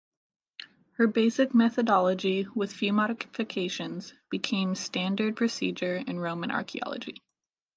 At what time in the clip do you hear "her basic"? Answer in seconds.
0.93-1.53